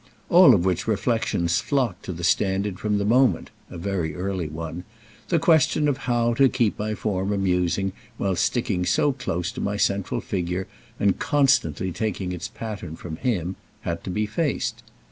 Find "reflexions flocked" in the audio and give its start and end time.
0.87-2.05